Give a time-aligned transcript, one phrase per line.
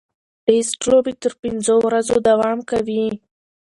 [0.45, 3.05] ټېسټ لوبې تر پنځو ورځو دوام کوي.